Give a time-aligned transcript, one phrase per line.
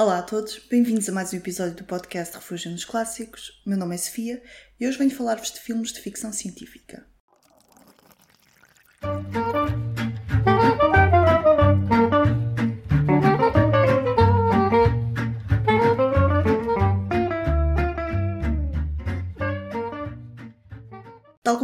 [0.00, 3.60] Olá a todos, bem-vindos a mais um episódio do podcast Refúgio nos Clássicos.
[3.66, 4.42] Meu nome é Sofia
[4.80, 7.06] e hoje venho falar-vos de filmes de ficção científica.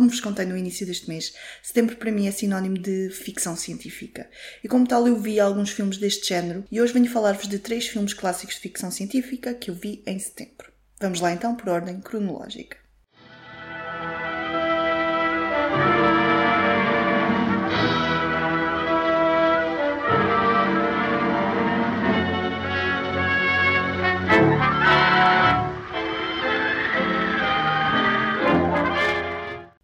[0.07, 4.31] Como vos contei no início deste mês, setembro para mim é sinónimo de ficção científica.
[4.63, 7.89] E como tal, eu vi alguns filmes deste género e hoje venho falar-vos de três
[7.89, 10.71] filmes clássicos de ficção científica que eu vi em setembro.
[11.01, 12.86] Vamos lá então por ordem cronológica.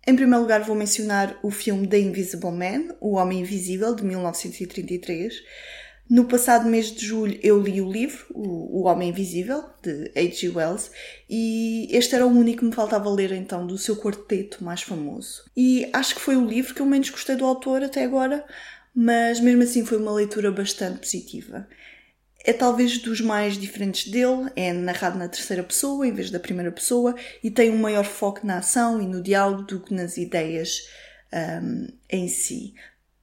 [0.05, 5.35] Em primeiro lugar, vou mencionar o filme The Invisible Man, O Homem Invisível, de 1933.
[6.11, 10.49] No passado mês de julho eu li o livro, O Homem Invisível, de H.G.
[10.49, 10.91] Wells,
[11.31, 15.45] e este era o único que me faltava ler então do seu quarteto mais famoso.
[15.57, 18.45] E acho que foi o livro que eu menos gostei do autor até agora,
[18.93, 21.69] mas mesmo assim foi uma leitura bastante positiva
[22.45, 26.73] é talvez dos mais diferentes dele, é narrado na terceira pessoa em vez da primeira
[26.73, 30.83] pessoa e tem um maior foco na ação e no diálogo do que nas ideias
[31.63, 32.75] um, em si.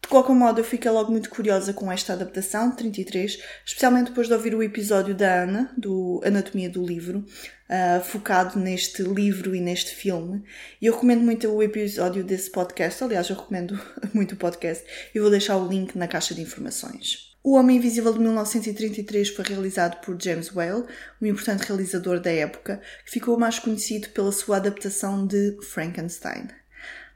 [0.02, 4.34] De qualquer modo, eu fiquei logo muito curiosa com esta adaptação, 33, especialmente depois de
[4.34, 9.94] ouvir o episódio da Ana, do Anatomia do Livro, uh, focado neste livro e neste
[9.94, 10.44] filme.
[10.82, 13.80] E eu recomendo muito o episódio desse podcast, aliás, eu recomendo
[14.12, 17.29] muito o podcast, e vou deixar o link na caixa de informações.
[17.42, 20.84] O Homem Invisível de 1933 foi realizado por James Whale,
[21.22, 26.50] um importante realizador da época, que ficou mais conhecido pela sua adaptação de Frankenstein.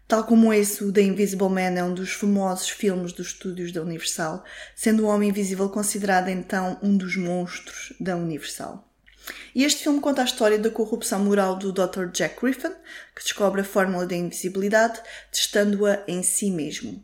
[0.08, 3.82] Tal como esse, o The Invisible Man é um dos famosos filmes dos estúdios da
[3.82, 8.90] Universal, sendo o Homem Invisível considerado então um dos monstros da Universal.
[9.54, 12.08] E este filme conta a história da corrupção moral do Dr.
[12.14, 12.74] Jack Griffin,
[13.16, 17.04] que descobre a fórmula da invisibilidade, testando-a em si mesmo.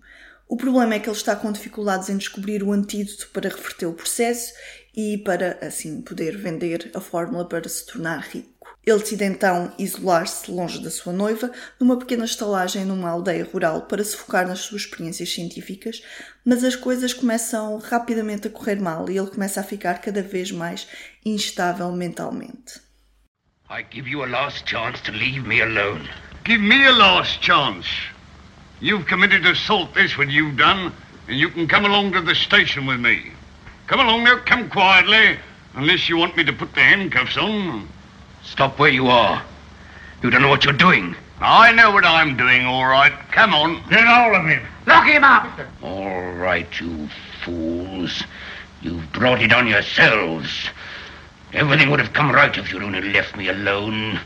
[0.49, 3.93] O problema é que ele está com dificuldades em descobrir o antídoto para reverter o
[3.93, 4.51] processo
[4.95, 8.67] e para, assim, poder vender a fórmula para se tornar rico.
[8.83, 14.03] Ele decide então isolar-se longe da sua noiva numa pequena estalagem numa aldeia rural para
[14.03, 16.01] se focar nas suas experiências científicas,
[16.43, 20.51] mas as coisas começam rapidamente a correr mal e ele começa a ficar cada vez
[20.51, 20.87] mais
[21.23, 22.81] instável mentalmente.
[23.69, 26.09] I give you a last chance to leave me alone.
[26.43, 27.87] Give me a last chance.
[28.81, 30.93] You've committed assault, this what you've done,
[31.27, 33.31] and you can come along to the station with me.
[33.87, 35.37] Come along now, come quietly,
[35.73, 37.87] unless you want me to put the handcuffs on.
[38.43, 39.43] Stop where you are.
[40.23, 41.15] You don't know what you're doing.
[41.41, 43.13] I know what I'm doing, all right.
[43.31, 43.81] Come on.
[43.89, 44.65] Get hold of him.
[44.85, 45.59] Lock him up!
[45.83, 47.07] All right, you
[47.43, 48.23] fools.
[48.81, 50.69] You've brought it on yourselves.
[51.53, 54.19] Everything would have come right if you'd only left me alone.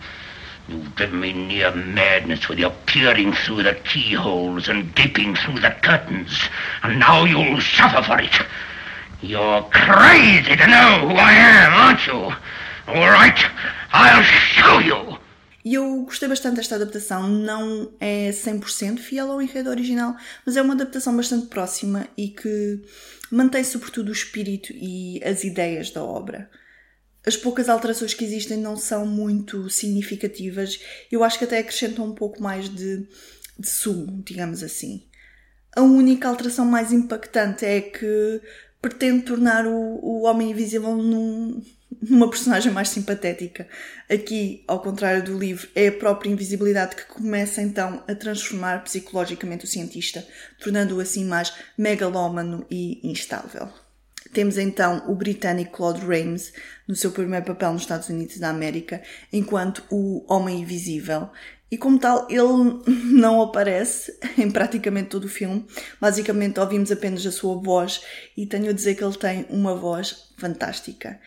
[0.67, 5.71] You've driven me near madness with your peering through the keyholes and gaping through the
[5.81, 6.49] curtains,
[6.83, 8.33] and now you'll suffer for it.
[9.21, 12.33] You're crazy to know who I am, aren't you?
[12.87, 13.39] All right,
[13.91, 15.19] I'll show you.
[15.65, 17.27] E eu gostei bastante desta adaptação.
[17.27, 22.81] Não é 100% fiel ao enredo original, mas é uma adaptação bastante próxima e que
[23.29, 26.49] mantém sobretudo o espírito e as ideias da obra
[27.25, 30.79] as poucas alterações que existem não são muito significativas.
[31.11, 33.07] Eu acho que até acrescentam um pouco mais de,
[33.57, 35.03] de sumo, digamos assim.
[35.75, 38.41] A única alteração mais impactante é que
[38.81, 41.63] pretende tornar o, o Homem Invisível num,
[42.01, 43.67] numa personagem mais simpatética.
[44.09, 49.65] Aqui, ao contrário do livro, é a própria invisibilidade que começa então a transformar psicologicamente
[49.65, 50.27] o cientista,
[50.59, 53.69] tornando-o assim mais megalómano e instável.
[54.33, 56.51] Temos então o britânico Claude Rains
[56.87, 59.01] no seu primeiro papel nos Estados Unidos da América,
[59.31, 61.29] enquanto o Homem Invisível.
[61.69, 62.81] E como tal, ele
[63.13, 65.65] não aparece em praticamente todo o filme.
[65.99, 68.01] Basicamente, ouvimos apenas a sua voz
[68.35, 71.19] e tenho a dizer que ele tem uma voz fantástica.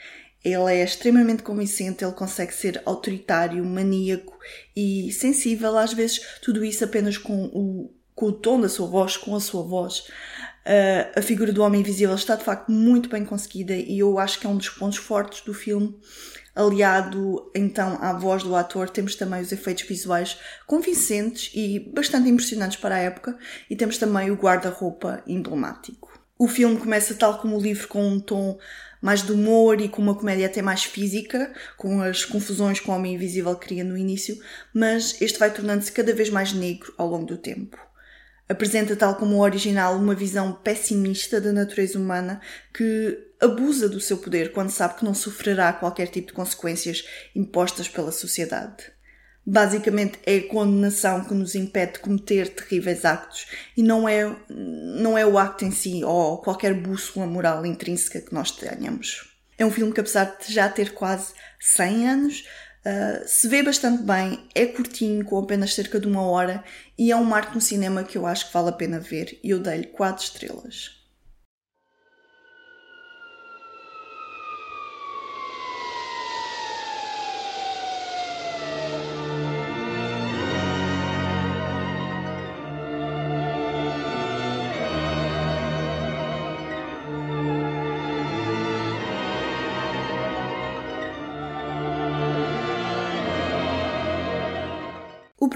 [0.45, 4.39] Ele é extremamente convincente, ele consegue ser autoritário, maníaco
[4.77, 9.17] e sensível, às vezes, tudo isso apenas com o, com o tom da sua voz,
[9.17, 10.05] com a sua voz.
[10.67, 14.41] Uh, a figura do homem invisível está de facto muito bem conseguida e eu acho
[14.41, 15.97] que é um dos pontos fortes do filme.
[16.57, 20.37] Aliado então à voz do ator, temos também os efeitos visuais
[20.67, 23.39] convincentes e bastante impressionantes para a época,
[23.71, 26.19] e temos também o guarda-roupa emblemático.
[26.37, 28.59] O filme começa, tal como o livro, com um tom
[29.01, 32.93] mais de humor e com uma comédia até mais física, com as confusões que o
[32.93, 34.37] Homem Invisível cria no início,
[34.75, 37.86] mas este vai tornando-se cada vez mais negro ao longo do tempo.
[38.49, 42.41] Apresenta, tal como o original, uma visão pessimista da natureza humana
[42.73, 47.05] que abusa do seu poder quando sabe que não sofrerá qualquer tipo de consequências
[47.35, 48.85] impostas pela sociedade.
[49.45, 53.47] Basicamente é a condenação que nos impede de cometer terríveis actos
[53.77, 58.35] e não é, não é o acto em si ou qualquer bússola moral intrínseca que
[58.35, 59.37] nós tenhamos.
[59.59, 62.45] É um filme que, apesar de já ter quase 100 anos,
[62.87, 66.63] Uh, se vê bastante bem, é curtinho, com apenas cerca de uma hora,
[66.97, 69.51] e é um marco no cinema que eu acho que vale a pena ver, e
[69.51, 71.05] eu dei-lhe 4 estrelas.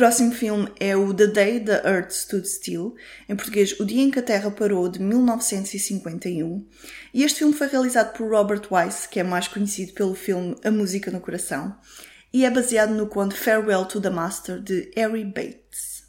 [0.00, 2.94] Próximo filme é o The Day the Earth Stood Still,
[3.28, 6.66] em português O Dia em que a Terra Parou, de 1951.
[7.12, 10.70] E este filme foi realizado por Robert Wise, que é mais conhecido pelo filme A
[10.70, 11.76] Música no Coração,
[12.32, 16.04] e é baseado no conto Farewell to the Master, de Harry Bates.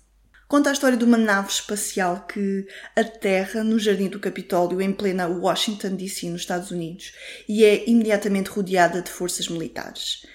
[0.47, 2.65] Conta a história de uma nave espacial que
[2.95, 7.11] aterra no Jardim do Capitólio, em plena Washington DC, nos Estados Unidos,
[7.45, 10.25] e é imediatamente rodeada de forças militares.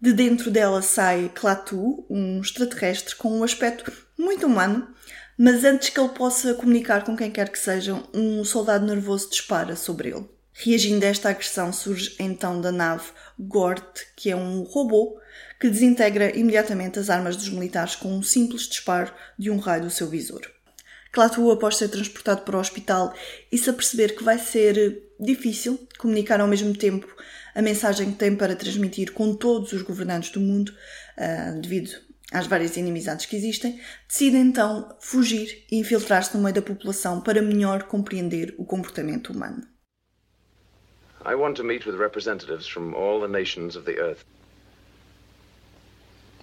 [0.00, 4.88] De dentro dela sai Klaatu, um extraterrestre com um aspecto muito humano,
[5.38, 9.74] mas antes que ele possa comunicar com quem quer que seja, um soldado nervoso dispara
[9.74, 10.28] sobre ele.
[10.52, 15.18] Reagindo a esta agressão, surge então da nave Gort, que é um robô
[15.60, 19.90] que desintegra imediatamente as armas dos militares com um simples disparo de um raio do
[19.90, 20.55] seu visor.
[21.16, 23.10] Klaatu, após ser transportado para o hospital
[23.50, 27.08] e se aperceber que vai ser difícil comunicar ao mesmo tempo
[27.54, 30.74] a mensagem que tem para transmitir com todos os governantes do mundo,
[31.16, 31.90] uh, devido
[32.30, 37.40] às várias inimizades que existem, decide então fugir e infiltrar-se no meio da população para
[37.40, 39.66] melhor compreender o comportamento humano.
[41.24, 44.22] I want to meet with representatives from all the nations of the earth.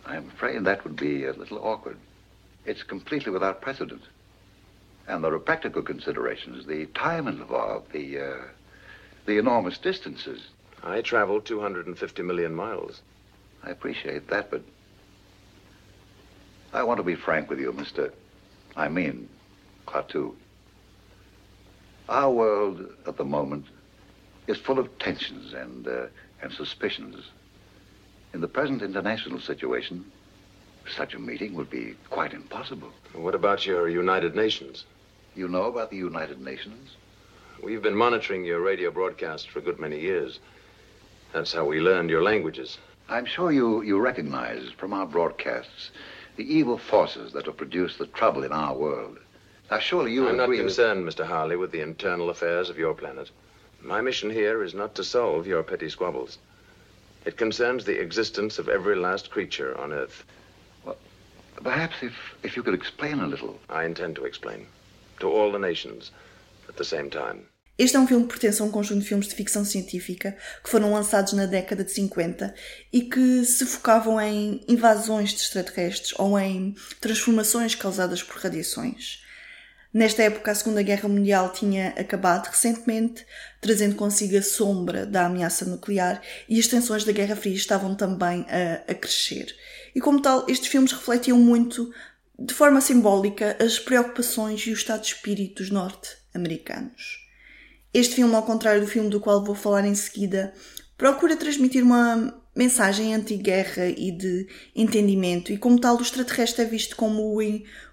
[0.07, 1.97] I'm afraid that would be a little awkward.
[2.65, 4.01] It's completely without precedent.
[5.07, 8.44] And there are practical considerations, the time involved, the, uh,
[9.25, 10.41] the enormous distances.
[10.81, 13.01] I traveled 250 million miles.
[13.63, 14.61] I appreciate that, but
[16.73, 18.11] I want to be frank with you, Mr.
[18.75, 19.29] I mean,
[19.85, 20.33] Klaatu.
[22.09, 23.65] Our world at the moment
[24.47, 26.05] is full of tensions and, uh,
[26.41, 27.29] and suspicions.
[28.33, 30.11] In the present international situation,
[30.89, 32.91] such a meeting would be quite impossible.
[33.13, 34.85] What about your United Nations?
[35.35, 36.95] You know about the United Nations?
[37.62, 40.39] We've been monitoring your radio broadcasts for a good many years.
[41.31, 42.77] That's how we learned your languages.
[43.09, 45.91] I'm sure you, you recognize from our broadcasts
[46.35, 49.18] the evil forces that have produced the trouble in our world.
[49.71, 51.25] Now, surely you I'm not agree concerned, Mr.
[51.25, 53.29] Harley, with the internal affairs of your planet.
[53.81, 56.38] My mission here is not to solve your petty squabbles.
[57.25, 60.25] It concerns the existence of every last creature on Earth.
[61.63, 62.13] Perhaps if,
[62.44, 63.57] if you could explain a little.
[63.69, 64.68] I intend to explain.
[65.19, 66.12] To all the nations,
[66.68, 67.45] at the same time.
[67.77, 70.69] Este é um filme que pertence a um conjunto de filmes de ficção científica que
[70.69, 72.54] foram lançados na década de 50
[72.92, 79.24] e que se focavam em invasões de extraterrestres ou em transformações causadas por radiações.
[79.92, 83.25] Nesta época, a Segunda Guerra Mundial tinha acabado recentemente,
[83.62, 88.45] trazendo consigo a sombra da ameaça nuclear e as tensões da Guerra Fria estavam também
[88.50, 89.55] a, a crescer.
[89.95, 91.91] E como tal, estes filmes refletiam muito,
[92.38, 97.19] de forma simbólica, as preocupações e o estado de espírito dos norte-americanos.
[97.93, 100.53] Este filme, ao contrário do filme do qual vou falar em seguida,
[100.97, 106.95] procura transmitir uma mensagem anti-guerra e de entendimento, e como tal, o extraterrestre é visto
[106.95, 107.39] como o,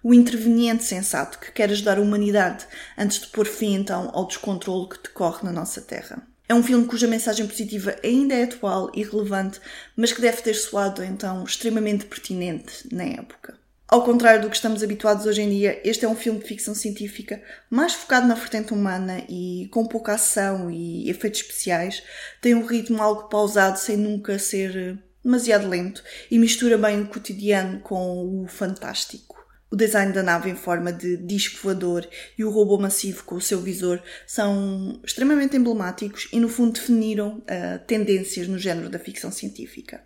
[0.03, 2.67] o interveniente sensato que quer ajudar a humanidade
[2.97, 6.30] antes de pôr fim então ao descontrole que decorre na nossa Terra.
[6.51, 9.61] É um filme cuja mensagem positiva ainda é atual e relevante,
[9.95, 13.57] mas que deve ter soado então extremamente pertinente na época.
[13.87, 16.75] Ao contrário do que estamos habituados hoje em dia, este é um filme de ficção
[16.75, 17.41] científica
[17.71, 22.03] mais focado na vertente humana e com pouca ação e efeitos especiais.
[22.41, 26.03] Tem um ritmo algo pausado sem nunca ser demasiado lento
[26.33, 29.41] e mistura bem o cotidiano com o fantástico.
[29.71, 33.41] O design da nave em forma de disco voador e o robô massivo com o
[33.41, 39.31] seu visor são extremamente emblemáticos e, no fundo, definiram uh, tendências no género da ficção
[39.31, 40.03] científica.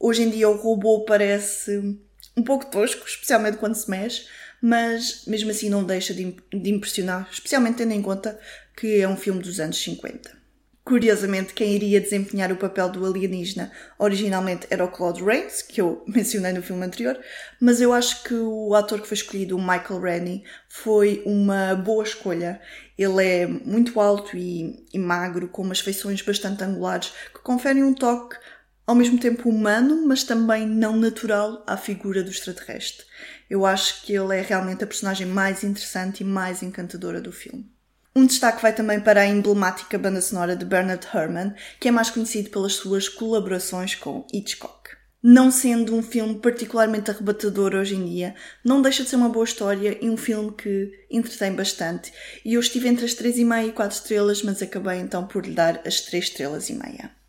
[0.00, 1.96] Hoje em dia, o robô parece
[2.36, 4.26] um pouco tosco, especialmente quando se mexe,
[4.60, 8.38] mas mesmo assim não deixa de, impressionar, especialmente tendo em conta
[8.76, 10.41] que é um filme dos anos 50.
[10.84, 16.02] Curiosamente, quem iria desempenhar o papel do alienígena originalmente era o Claude Rains, que eu
[16.08, 17.18] mencionei no filme anterior,
[17.60, 22.02] mas eu acho que o ator que foi escolhido, o Michael Rennie, foi uma boa
[22.02, 22.60] escolha.
[22.98, 27.94] Ele é muito alto e, e magro, com umas feições bastante angulares, que conferem um
[27.94, 28.36] toque
[28.84, 33.06] ao mesmo tempo humano, mas também não natural à figura do extraterrestre.
[33.48, 37.71] Eu acho que ele é realmente a personagem mais interessante e mais encantadora do filme.
[38.14, 42.10] Um destaque vai também para a emblemática banda sonora de Bernard Herrmann, que é mais
[42.10, 44.90] conhecido pelas suas colaborações com Hitchcock.
[45.22, 49.44] Não sendo um filme particularmente arrebatador hoje em dia, não deixa de ser uma boa
[49.44, 52.12] história e um filme que entretém bastante.
[52.44, 55.80] E eu estive entre as 3,5 e 4 estrelas, mas acabei então por lhe dar
[55.86, 57.21] as 3 estrelas e meia.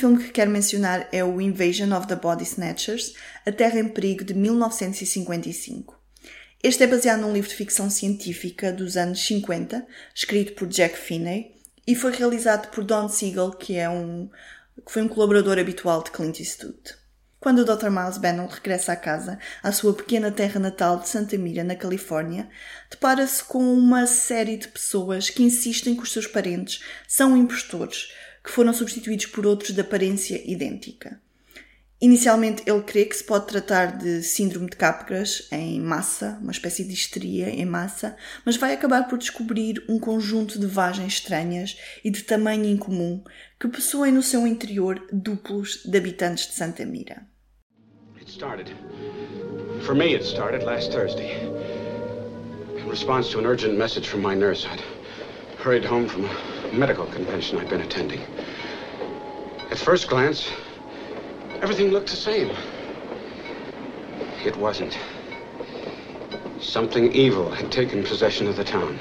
[0.00, 3.12] Filme que quero mencionar é o Invasion of the Body Snatchers,
[3.44, 5.94] A Terra em Perigo, de 1955.
[6.62, 11.54] Este é baseado num livro de ficção científica dos anos 50, escrito por Jack Finney,
[11.86, 14.30] e foi realizado por Don Siegel, que, é um,
[14.86, 16.98] que foi um colaborador habitual de Clint Eastwood.
[17.38, 17.90] Quando o Dr.
[17.90, 22.48] Miles Bannon regressa à casa, à sua pequena terra natal de Santa Mira, na Califórnia,
[22.90, 28.08] depara-se com uma série de pessoas que insistem que os seus parentes são impostores,
[28.42, 31.20] que foram substituídos por outros de aparência idêntica.
[32.02, 36.82] Inicialmente ele crê que se pode tratar de síndrome de Capgras em massa, uma espécie
[36.82, 42.10] de histeria em massa, mas vai acabar por descobrir um conjunto de vagens estranhas e
[42.10, 43.22] de tamanho incomum
[43.58, 47.26] que possuem no seu interior duplos de habitantes de Santa Mira.
[48.18, 48.74] It started.
[49.84, 51.46] For me, it started last Thursday.
[52.78, 54.82] In response to an urgent message from my nurse, I'd
[55.62, 58.20] hurried home from a medical convention I'd been attending.
[59.70, 60.50] At first glance,
[61.62, 62.50] everything looked the same.
[64.44, 64.96] It wasn't.
[66.60, 68.98] Something evil had taken possession of the town.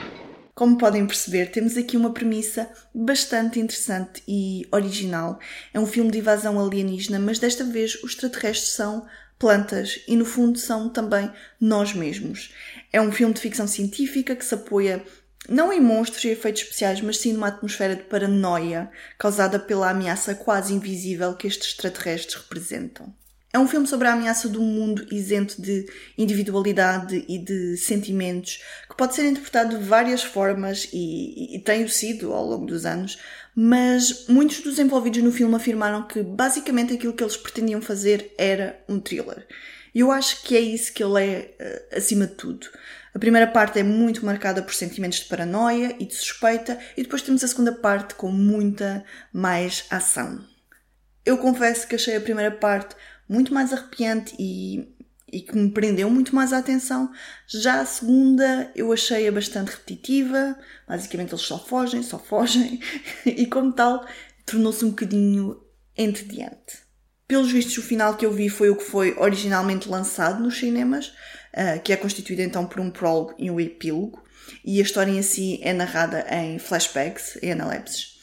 [0.55, 5.39] Como podem perceber, temos aqui uma premissa bastante interessante e original.
[5.73, 9.07] É um filme de invasão alienígena, mas desta vez os extraterrestres são
[9.39, 12.53] plantas e, no fundo, são também nós mesmos.
[12.91, 15.01] É um filme de ficção científica que se apoia
[15.49, 20.35] não em monstros e efeitos especiais, mas sim numa atmosfera de paranoia causada pela ameaça
[20.35, 23.13] quase invisível que estes extraterrestres representam.
[23.51, 28.61] É um filme sobre a ameaça de um mundo isento de individualidade e de sentimentos,
[28.87, 33.17] que pode ser interpretado de várias formas e, e tem sido ao longo dos anos,
[33.55, 38.79] mas muitos dos envolvidos no filme afirmaram que basicamente aquilo que eles pretendiam fazer era
[38.87, 39.47] um thriller.
[39.95, 42.67] E eu acho que é isso que ele é uh, acima de tudo.
[43.13, 47.21] A primeira parte é muito marcada por sentimentos de paranoia e de suspeita, e depois
[47.21, 50.43] temos a segunda parte com muita mais ação.
[51.25, 52.95] Eu confesso que achei a primeira parte
[53.27, 54.87] muito mais arrepiante e,
[55.31, 57.11] e que me prendeu muito mais a atenção.
[57.47, 62.79] Já a segunda eu achei-a bastante repetitiva, basicamente eles só fogem, só fogem,
[63.25, 64.05] e como tal
[64.45, 65.61] tornou-se um bocadinho
[65.97, 66.89] entediante.
[67.27, 71.13] Pelos vistos, o final que eu vi foi o que foi originalmente lançado nos cinemas,
[71.59, 74.23] uh, que é constituído então por um prólogo e um epílogo,
[74.63, 78.17] e a história em si é narrada em flashbacks, em analepses.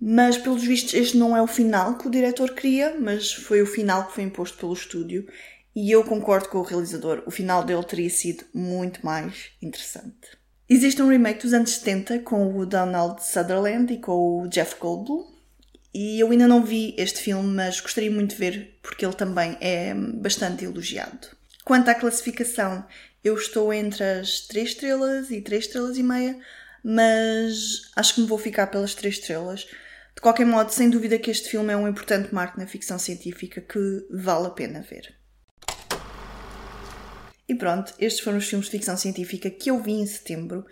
[0.00, 3.66] Mas, pelos vistos, este não é o final que o diretor queria, mas foi o
[3.66, 5.28] final que foi imposto pelo estúdio.
[5.76, 10.36] E eu concordo com o realizador, o final dele teria sido muito mais interessante.
[10.68, 15.30] Existe um remake dos anos 70 com o Donald Sutherland e com o Jeff Goldblum.
[15.94, 19.56] E eu ainda não vi este filme, mas gostaria muito de ver porque ele também
[19.60, 21.28] é bastante elogiado.
[21.64, 22.84] Quanto à classificação,
[23.22, 26.38] eu estou entre as 3 estrelas e 3 estrelas e meia,
[26.82, 29.68] mas acho que me vou ficar pelas 3 estrelas
[30.14, 33.60] de qualquer modo, sem dúvida que este filme é um importante marco na ficção científica
[33.60, 35.14] que vale a pena ver.
[37.48, 40.66] E pronto, estes foram os filmes de ficção científica que eu vi em setembro.